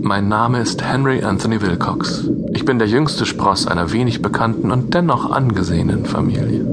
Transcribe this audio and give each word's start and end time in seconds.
Mein 0.00 0.28
Name 0.28 0.60
ist 0.60 0.82
Henry 0.82 1.22
Anthony 1.22 1.60
Wilcox. 1.60 2.28
Ich 2.52 2.64
bin 2.64 2.78
der 2.78 2.88
jüngste 2.88 3.26
Spross 3.26 3.66
einer 3.66 3.92
wenig 3.92 4.22
bekannten 4.22 4.70
und 4.70 4.94
dennoch 4.94 5.30
angesehenen 5.30 6.04
Familie. 6.04 6.66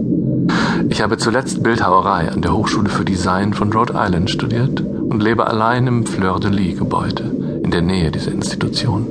Ich 0.90 1.02
habe 1.02 1.18
zuletzt 1.18 1.64
Bildhauerei 1.64 2.30
an 2.32 2.42
der 2.42 2.54
Hochschule 2.54 2.90
für 2.90 3.04
Design 3.04 3.54
von 3.54 3.74
Rhode 3.74 3.94
Island 3.96 4.30
studiert 4.30 4.82
und 4.82 5.22
lebe 5.22 5.48
allein 5.48 5.88
im 5.88 6.06
Fleur-de-Lis-Gebäude 6.06 7.60
in 7.64 7.72
der 7.72 7.82
Nähe 7.82 8.12
dieser 8.12 8.32
Institution. 8.32 9.08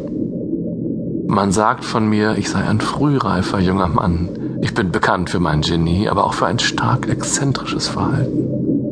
Man 1.27 1.50
sagt 1.50 1.84
von 1.84 2.09
mir, 2.09 2.38
ich 2.38 2.50
sei 2.50 2.62
ein 2.64 2.80
frühreifer 2.80 3.59
junger 3.59 3.88
Mann. 3.88 4.29
Ich 4.62 4.72
bin 4.75 4.93
bekannt 4.93 5.30
für 5.30 5.41
mein 5.41 5.62
Genie, 5.62 6.09
aber 6.09 6.25
auch 6.25 6.34
für 6.34 6.46
ein 6.46 6.61
stark 6.61 7.09
exzentrisches 7.09 7.88
Verhalten. 7.88 8.84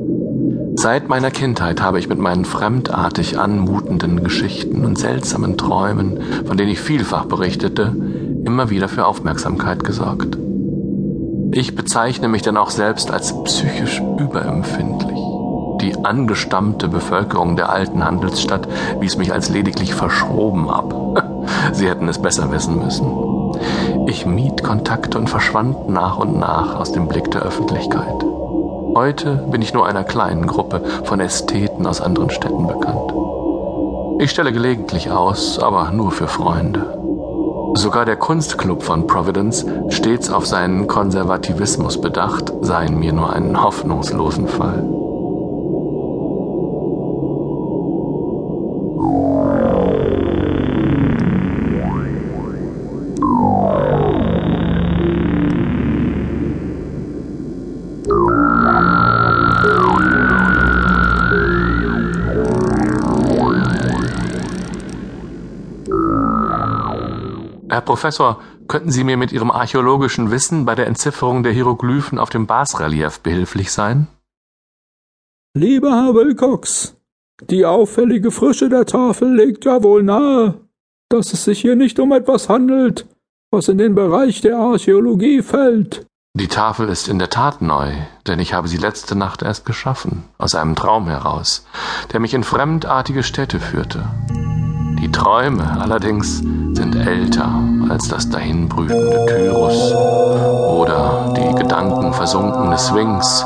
Seit 0.82 1.08
meiner 1.08 1.30
Kindheit 1.30 1.80
habe 1.80 2.00
ich 2.00 2.08
mit 2.08 2.18
meinen 2.18 2.44
fremdartig 2.44 3.38
anmutenden 3.38 4.24
Geschichten 4.24 4.84
und 4.84 4.98
seltsamen 4.98 5.56
Träumen, 5.56 6.18
von 6.44 6.56
denen 6.56 6.72
ich 6.72 6.80
vielfach 6.80 7.26
berichtete, 7.26 7.94
immer 8.44 8.68
wieder 8.68 8.88
für 8.88 9.06
Aufmerksamkeit 9.06 9.84
gesorgt. 9.84 10.36
Ich 11.52 11.76
bezeichne 11.76 12.26
mich 12.26 12.42
dann 12.42 12.56
auch 12.56 12.70
selbst 12.70 13.12
als 13.12 13.44
psychisch 13.44 14.02
überempfindlich. 14.18 15.20
Die 15.82 16.04
angestammte 16.04 16.88
Bevölkerung 16.88 17.54
der 17.54 17.70
alten 17.70 18.04
Handelsstadt 18.04 18.66
wies 18.98 19.16
mich 19.16 19.32
als 19.32 19.50
lediglich 19.50 19.94
verschroben 19.94 20.68
ab. 20.68 21.46
Sie 21.72 21.88
hätten 21.88 22.08
es 22.08 22.20
besser 22.20 22.50
wissen 22.50 22.80
müssen. 22.80 23.06
Ich 24.08 24.26
mied 24.26 24.64
Kontakte 24.64 25.16
und 25.16 25.30
verschwand 25.30 25.88
nach 25.88 26.18
und 26.18 26.40
nach 26.40 26.74
aus 26.74 26.90
dem 26.90 27.06
Blick 27.06 27.30
der 27.30 27.42
Öffentlichkeit. 27.42 28.24
Heute 28.94 29.46
bin 29.50 29.62
ich 29.62 29.72
nur 29.72 29.86
einer 29.86 30.04
kleinen 30.04 30.46
Gruppe 30.46 30.82
von 31.04 31.18
Ästheten 31.20 31.86
aus 31.86 32.00
anderen 32.00 32.30
Städten 32.30 32.66
bekannt. 32.66 33.12
Ich 34.20 34.30
stelle 34.30 34.52
gelegentlich 34.52 35.10
aus, 35.10 35.58
aber 35.58 35.90
nur 35.92 36.10
für 36.10 36.28
Freunde. 36.28 36.98
Sogar 37.74 38.04
der 38.04 38.16
Kunstclub 38.16 38.82
von 38.82 39.06
Providence, 39.06 39.64
stets 39.88 40.30
auf 40.30 40.46
seinen 40.46 40.86
Konservativismus 40.88 42.00
bedacht, 42.00 42.52
in 42.86 42.98
mir 42.98 43.14
nur 43.14 43.32
einen 43.32 43.62
hoffnungslosen 43.62 44.46
Fall. 44.46 45.01
Herr 67.72 67.80
Professor, 67.80 68.38
könnten 68.68 68.90
Sie 68.90 69.02
mir 69.02 69.16
mit 69.16 69.32
Ihrem 69.32 69.50
archäologischen 69.50 70.30
Wissen 70.30 70.66
bei 70.66 70.74
der 70.74 70.86
Entzifferung 70.86 71.42
der 71.42 71.52
Hieroglyphen 71.52 72.18
auf 72.18 72.28
dem 72.28 72.46
Basrelief 72.46 73.20
behilflich 73.20 73.72
sein? 73.72 74.08
Lieber 75.54 75.90
Herr 75.90 76.14
Wilcox, 76.14 76.94
die 77.48 77.64
auffällige 77.64 78.30
Frische 78.30 78.68
der 78.68 78.84
Tafel 78.84 79.34
legt 79.34 79.64
ja 79.64 79.82
wohl 79.82 80.02
nahe, 80.02 80.60
dass 81.08 81.32
es 81.32 81.44
sich 81.44 81.62
hier 81.62 81.74
nicht 81.74 81.98
um 81.98 82.12
etwas 82.12 82.50
handelt, 82.50 83.06
was 83.50 83.68
in 83.68 83.78
den 83.78 83.94
Bereich 83.94 84.42
der 84.42 84.58
Archäologie 84.58 85.40
fällt. 85.40 86.06
Die 86.34 86.48
Tafel 86.48 86.90
ist 86.90 87.08
in 87.08 87.18
der 87.18 87.30
Tat 87.30 87.62
neu, 87.62 87.94
denn 88.26 88.38
ich 88.38 88.52
habe 88.52 88.68
sie 88.68 88.76
letzte 88.76 89.16
Nacht 89.16 89.40
erst 89.40 89.64
geschaffen, 89.64 90.24
aus 90.36 90.54
einem 90.54 90.76
Traum 90.76 91.06
heraus, 91.06 91.66
der 92.12 92.20
mich 92.20 92.34
in 92.34 92.44
fremdartige 92.44 93.22
Städte 93.22 93.60
führte. 93.60 94.04
Die 95.02 95.10
Träume 95.10 95.80
allerdings 95.80 96.38
sind 96.38 96.94
älter 96.94 97.60
als 97.88 98.06
das 98.06 98.30
dahinbrütende 98.30 99.26
Tyrus 99.26 99.92
oder 99.92 101.34
die 101.36 101.60
gedankenversunkene 101.60 102.78
Sphinx 102.78 103.42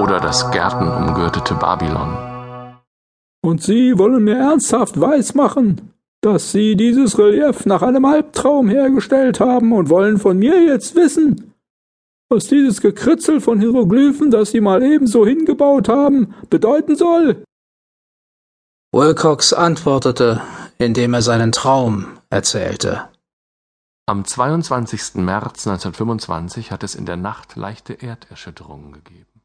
oder 0.00 0.20
das 0.22 0.48
gärtenumgürtete 0.52 1.54
Babylon. 1.54 2.16
Und 3.44 3.64
Sie 3.64 3.98
wollen 3.98 4.22
mir 4.22 4.36
ernsthaft 4.36 5.00
weismachen, 5.00 5.92
dass 6.20 6.52
Sie 6.52 6.76
dieses 6.76 7.18
Relief 7.18 7.66
nach 7.66 7.82
einem 7.82 8.04
Albtraum 8.04 8.68
hergestellt 8.68 9.40
haben 9.40 9.72
und 9.72 9.90
wollen 9.90 10.18
von 10.18 10.38
mir 10.38 10.66
jetzt 10.66 10.94
wissen, 10.94 11.52
was 12.28 12.46
dieses 12.46 12.80
Gekritzel 12.80 13.40
von 13.40 13.58
Hieroglyphen, 13.58 14.30
das 14.30 14.52
Sie 14.52 14.60
mal 14.60 14.84
ebenso 14.84 15.26
hingebaut 15.26 15.88
haben, 15.88 16.32
bedeuten 16.48 16.94
soll? 16.94 17.42
Wilcox 18.92 19.52
antwortete, 19.52 20.40
indem 20.78 21.14
er 21.14 21.22
seinen 21.22 21.52
Traum 21.52 22.18
erzählte. 22.30 23.08
Am 24.06 24.24
22. 24.24 25.16
März 25.16 25.66
1925 25.66 26.70
hat 26.70 26.84
es 26.84 26.94
in 26.94 27.06
der 27.06 27.16
Nacht 27.16 27.56
leichte 27.56 27.94
Erderschütterungen 27.94 28.92
gegeben. 28.92 29.35